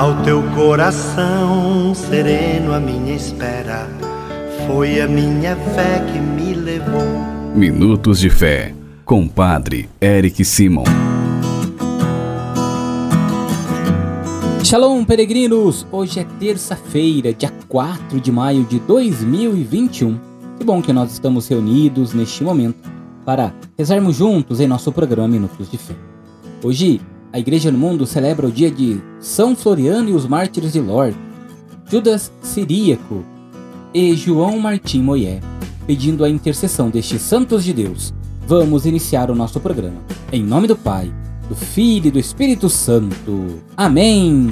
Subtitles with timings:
[0.00, 3.86] Ao teu coração sereno, a minha espera
[4.66, 7.04] foi a minha fé que me levou.
[7.54, 8.74] Minutos de Fé,
[9.04, 10.84] com Padre Eric Simon.
[14.64, 15.86] Shalom, peregrinos!
[15.92, 20.18] Hoje é terça-feira, dia 4 de maio de 2021.
[20.56, 22.90] Que bom que nós estamos reunidos neste momento
[23.26, 25.94] para rezarmos juntos em nosso programa Minutos de Fé.
[26.64, 27.02] Hoje,
[27.32, 31.16] a Igreja no Mundo celebra o dia de São Floriano e os Mártires de Lourdes,
[31.88, 33.24] Judas Siríaco
[33.94, 35.40] e João Martim Moyé,
[35.86, 38.12] pedindo a intercessão destes santos de Deus.
[38.46, 39.98] Vamos iniciar o nosso programa.
[40.32, 41.12] Em nome do Pai,
[41.48, 43.60] do Filho e do Espírito Santo.
[43.76, 44.48] Amém.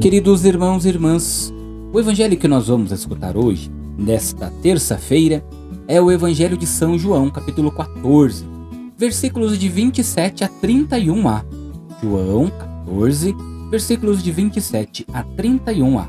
[0.00, 1.52] Queridos irmãos e irmãs,
[1.92, 5.44] o evangelho que nós vamos escutar hoje, nesta terça-feira,
[5.90, 8.46] é o Evangelho de São João, capítulo 14,
[8.96, 11.44] versículos de 27 a 31a.
[12.00, 13.34] João 14,
[13.68, 16.08] versículos de 27 a 31a.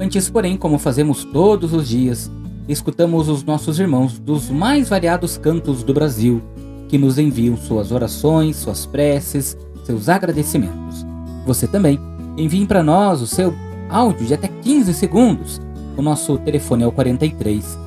[0.00, 2.28] Antes, porém, como fazemos todos os dias,
[2.68, 6.42] escutamos os nossos irmãos dos mais variados cantos do Brasil,
[6.88, 11.06] que nos enviam suas orações, suas preces, seus agradecimentos.
[11.46, 12.00] Você também
[12.36, 13.54] envie para nós o seu
[13.88, 15.60] áudio de até 15 segundos.
[15.96, 17.78] O nosso telefone é o 43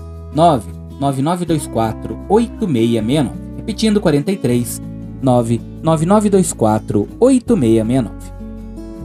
[1.00, 3.58] 99924 8669.
[3.58, 4.82] Repetindo 43
[5.22, 8.16] 99924 8669.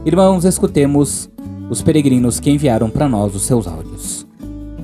[0.05, 1.29] Irmãos, escutemos
[1.69, 4.25] os peregrinos que enviaram para nós os seus áudios.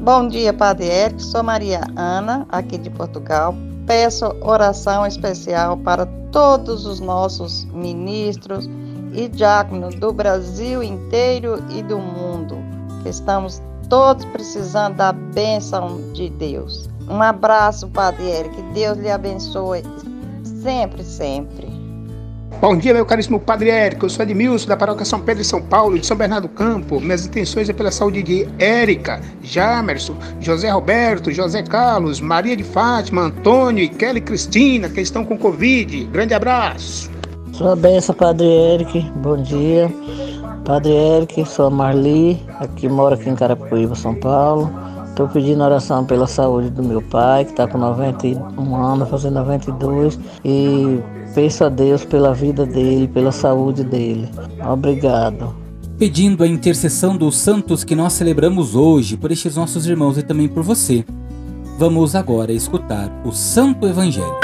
[0.01, 1.21] Bom dia, Padre Érico.
[1.21, 3.53] Sou Maria Ana, aqui de Portugal.
[3.85, 8.69] Peço oração especial para todos os nossos ministros
[9.13, 12.57] e diáconos do Brasil inteiro e do mundo,
[13.05, 16.88] estamos todos precisando da bênção de Deus.
[17.09, 18.55] Um abraço, Padre Érico.
[18.55, 19.83] Que Deus lhe abençoe
[20.43, 21.67] sempre, sempre.
[22.61, 24.05] Bom dia, meu caríssimo Padre Érico.
[24.05, 26.99] Eu sou Edmilson, da Paróquia São Pedro de São Paulo, de São Bernardo do Campo.
[26.99, 33.22] Minhas intenções é pela saúde de Érica, Jamerson, José Roberto, José Carlos, Maria de Fátima,
[33.22, 36.03] Antônio e Kelly Cristina, que estão com Covid.
[36.07, 37.09] Grande abraço.
[37.53, 39.09] Sua benção, Padre Eric.
[39.16, 39.89] Bom dia.
[40.66, 44.69] Padre Eric, sou a Marli, aqui moro aqui em Carapicuíba, São Paulo.
[45.19, 50.18] Estou pedindo oração pela saúde do meu pai, que está com 91 anos, fazendo 92,
[50.46, 51.02] e
[51.35, 54.29] Peço a Deus pela vida dele, pela saúde dele.
[54.66, 55.53] Obrigado.
[55.97, 60.47] Pedindo a intercessão dos santos que nós celebramos hoje, por estes nossos irmãos e também
[60.47, 61.03] por você,
[61.78, 64.40] vamos agora escutar o Santo Evangelho.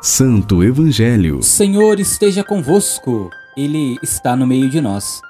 [0.00, 1.42] Santo Evangelho.
[1.42, 5.20] Senhor esteja convosco, Ele está no meio de nós.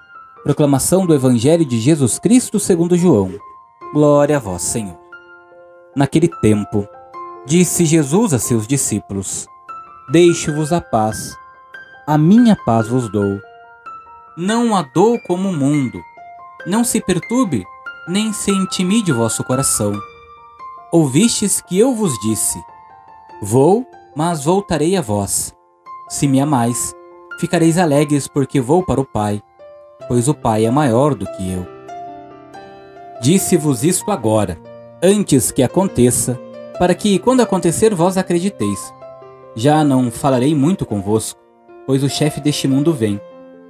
[0.45, 3.33] Proclamação do Evangelho de Jesus Cristo segundo João.
[3.93, 4.99] Glória a vós, Senhor.
[5.97, 6.87] Naquele tempo,
[7.47, 9.47] Disse Jesus a seus discípulos:
[10.11, 11.37] Deixo-vos a paz,
[12.07, 13.39] a minha paz vos dou.
[14.35, 16.01] Não a dou como o mundo.
[16.67, 17.63] Não se perturbe,
[18.09, 19.93] nem se intimide o vosso coração.
[20.91, 22.59] Ouvistes que eu vos disse:
[23.43, 25.55] Vou, mas voltarei a vós.
[26.09, 26.95] Se me amais,
[27.39, 29.43] ficareis alegres porque vou para o Pai,
[30.09, 31.67] pois o Pai é maior do que eu.
[33.21, 34.59] Disse-vos isto agora,
[35.03, 36.39] antes que aconteça,
[36.79, 38.93] para que, quando acontecer, vós acrediteis.
[39.55, 41.41] Já não falarei muito convosco,
[41.87, 43.21] pois o chefe deste mundo vem.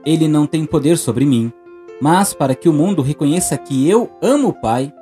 [0.04, 1.52] Ele não tem poder sobre mim,
[2.00, 4.92] mas para que o mundo reconheça que eu amo o Pai,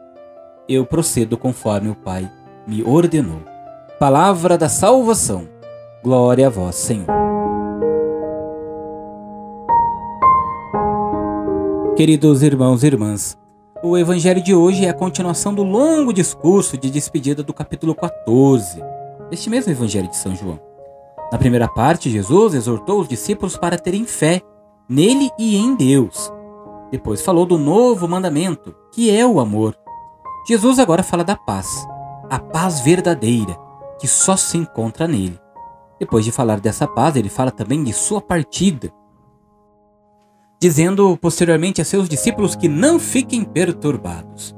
[0.68, 2.30] eu procedo conforme o Pai
[2.66, 3.42] me ordenou.
[3.98, 5.48] Palavra da salvação.
[6.02, 7.21] Glória a vós, Senhor.
[11.94, 13.36] Queridos irmãos e irmãs,
[13.82, 18.82] o evangelho de hoje é a continuação do longo discurso de despedida do capítulo 14
[19.28, 20.58] deste mesmo evangelho de São João.
[21.30, 24.40] Na primeira parte, Jesus exortou os discípulos para terem fé
[24.88, 26.32] nele e em Deus.
[26.90, 29.76] Depois falou do novo mandamento, que é o amor.
[30.48, 31.86] Jesus agora fala da paz,
[32.30, 33.54] a paz verdadeira,
[34.00, 35.38] que só se encontra nele.
[36.00, 38.90] Depois de falar dessa paz, ele fala também de sua partida,
[40.62, 44.54] dizendo posteriormente a seus discípulos que não fiquem perturbados.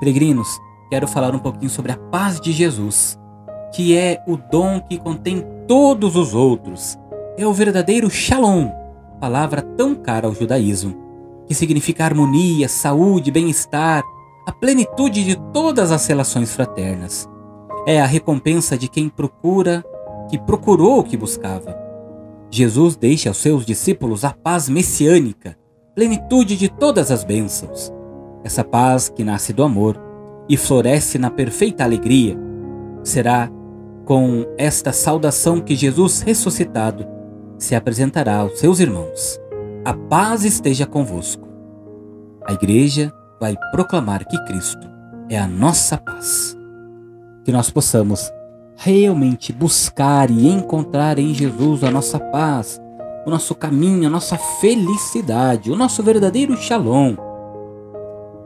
[0.00, 0.48] Peregrinos,
[0.90, 3.16] quero falar um pouquinho sobre a paz de Jesus,
[3.72, 6.98] que é o dom que contém todos os outros.
[7.36, 8.68] É o verdadeiro Shalom,
[9.20, 10.96] palavra tão cara ao judaísmo,
[11.46, 14.02] que significa harmonia, saúde, bem-estar,
[14.44, 17.28] a plenitude de todas as relações fraternas.
[17.86, 19.84] É a recompensa de quem procura,
[20.28, 21.87] que procurou o que buscava
[22.50, 25.56] Jesus deixa aos seus discípulos a paz messiânica,
[25.94, 27.92] plenitude de todas as bênçãos.
[28.44, 30.00] Essa paz que nasce do amor
[30.48, 32.38] e floresce na perfeita alegria,
[33.02, 33.50] Será
[34.04, 37.06] com esta saudação que Jesus ressuscitado
[37.58, 39.40] se apresentará aos seus irmãos.
[39.84, 41.48] A paz esteja convosco.
[42.46, 44.86] A igreja vai proclamar que Cristo
[45.28, 46.56] é a nossa paz.
[47.44, 48.30] Que nós possamos
[48.80, 52.80] realmente buscar e encontrar em Jesus a nossa paz,
[53.26, 57.16] o nosso caminho, a nossa felicidade, o nosso verdadeiro shalom.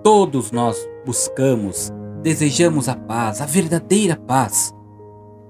[0.02, 1.93] Todos nós buscamos,
[2.23, 4.75] desejamos a paz, a verdadeira paz.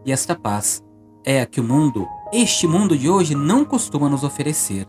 [0.05, 0.83] E esta paz
[1.25, 4.85] é a que o mundo, este mundo de hoje, não costuma nos oferecer.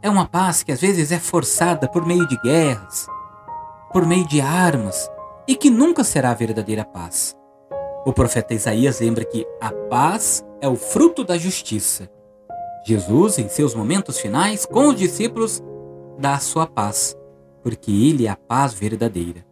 [0.00, 3.08] É uma paz que às vezes é forçada por meio de guerras,
[3.92, 5.10] por meio de armas,
[5.48, 7.37] e que nunca será a verdadeira paz.
[8.08, 12.08] O profeta Isaías lembra que a paz é o fruto da justiça.
[12.82, 15.62] Jesus, em seus momentos finais, com os discípulos,
[16.18, 17.14] dá a sua paz,
[17.62, 19.44] porque ele é a paz verdadeira.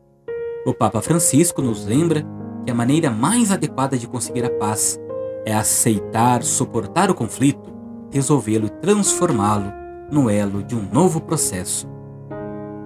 [0.64, 2.24] O Papa Francisco nos lembra
[2.64, 4.98] que a maneira mais adequada de conseguir a paz
[5.44, 7.70] é aceitar, suportar o conflito,
[8.10, 9.70] resolvê-lo e transformá-lo
[10.10, 11.86] no elo de um novo processo.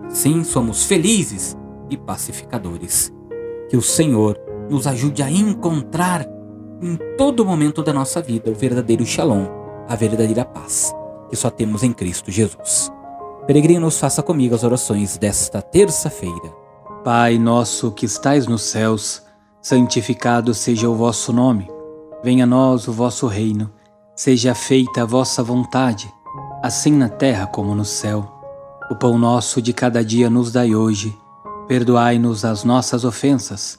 [0.08, 1.56] Sim, somos felizes
[1.88, 3.12] e pacificadores.
[3.68, 6.24] Que o Senhor nos ajude a encontrar
[6.80, 9.46] em todo momento da nossa vida o verdadeiro shalom,
[9.88, 10.94] a verdadeira paz,
[11.28, 12.90] que só temos em Cristo Jesus.
[13.46, 16.54] Peregrinos, faça comigo as orações desta terça-feira.
[17.02, 19.22] Pai nosso que estais nos céus,
[19.60, 21.68] santificado seja o vosso nome.
[22.22, 23.70] Venha a nós o vosso reino.
[24.14, 26.12] Seja feita a vossa vontade,
[26.62, 28.30] assim na terra como no céu.
[28.90, 31.16] O pão nosso de cada dia nos dai hoje.
[31.66, 33.78] Perdoai-nos as nossas ofensas,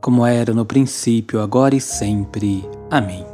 [0.00, 2.66] como era no princípio, agora e sempre.
[2.90, 3.24] Amém.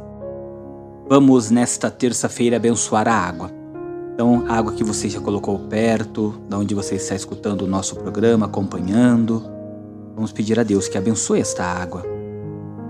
[1.07, 3.49] Vamos nesta terça-feira abençoar a água.
[4.13, 7.95] Então, a água que você já colocou perto, da onde você está escutando o nosso
[7.95, 9.43] programa, acompanhando.
[10.15, 12.03] Vamos pedir a Deus que abençoe esta água.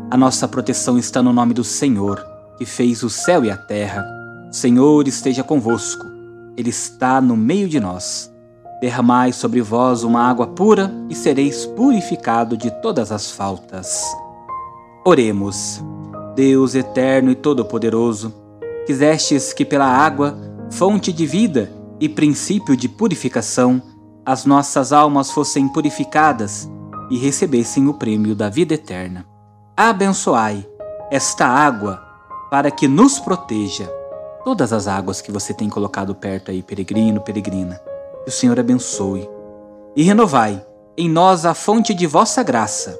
[0.09, 2.25] A nossa proteção está no nome do Senhor,
[2.57, 4.03] que fez o céu e a terra.
[4.49, 6.05] O Senhor esteja convosco.
[6.55, 8.33] Ele está no meio de nós.
[8.79, 14.03] Derramai sobre vós uma água pura e sereis purificado de todas as faltas.
[15.03, 15.83] Oremos.
[16.35, 18.31] Deus eterno e todo-poderoso,
[18.85, 20.37] quisestes que pela água,
[20.69, 23.81] fonte de vida e princípio de purificação,
[24.23, 26.69] as nossas almas fossem purificadas
[27.09, 29.25] e recebessem o prêmio da vida eterna.
[29.75, 30.63] Abençoai
[31.09, 31.99] esta água
[32.51, 33.91] para que nos proteja.
[34.43, 37.81] Todas as águas que você tem colocado perto aí, peregrino, peregrina
[38.27, 39.27] o Senhor abençoe.
[39.95, 40.63] E renovai
[40.97, 42.99] em nós a fonte de vossa graça,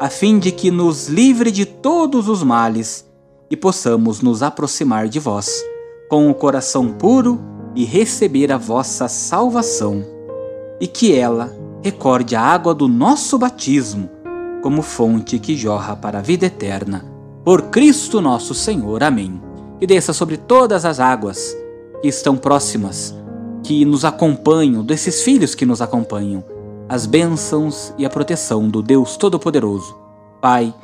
[0.00, 3.06] a fim de que nos livre de todos os males
[3.50, 5.62] e possamos nos aproximar de vós
[6.08, 7.40] com o coração puro
[7.74, 10.04] e receber a vossa salvação,
[10.80, 14.10] e que ela recorde a água do nosso batismo
[14.62, 17.04] como fonte que jorra para a vida eterna.
[17.44, 19.02] Por Cristo nosso Senhor.
[19.02, 19.42] Amém.
[19.80, 21.56] E desça sobre todas as águas
[22.00, 23.14] que estão próximas
[23.62, 26.44] que nos acompanham, desses filhos que nos acompanham,
[26.88, 29.96] as bênçãos e a proteção do Deus Todo-Poderoso,
[30.40, 30.74] Pai,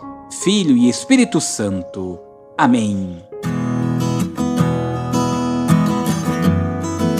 [0.42, 2.18] Filho e Espírito Santo.
[2.56, 3.18] Amém.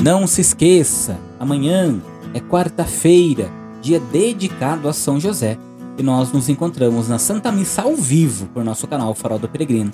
[0.02, 2.00] Não se esqueça, amanhã
[2.32, 3.50] é quarta-feira,
[3.82, 5.58] dia dedicado a São José,
[5.98, 9.90] e nós nos encontramos na Santa Missa ao vivo por nosso canal Farol do Peregrino,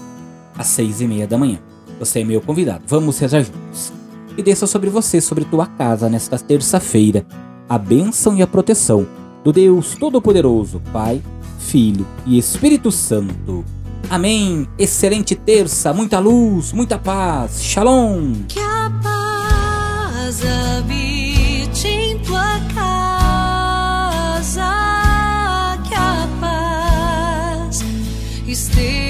[0.57, 1.59] às seis e meia da manhã.
[1.99, 2.85] Você é meu convidado.
[2.87, 4.04] Vamos rezar juntos
[4.37, 7.27] e desça sobre você, sobre tua casa, nesta terça-feira,
[7.69, 9.07] a bênção e a proteção
[9.43, 11.23] do Deus Todo-Poderoso, Pai,
[11.59, 13.65] Filho e Espírito Santo.
[14.11, 14.69] Amém.
[14.79, 17.63] Excelente terça, muita luz, muita paz.
[17.63, 18.45] Shalom.
[18.49, 24.61] Que a paz habite em tua casa,
[25.89, 27.85] que a paz
[28.47, 29.04] esteja.